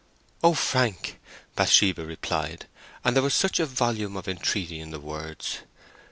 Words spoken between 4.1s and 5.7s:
of entreaty in the words.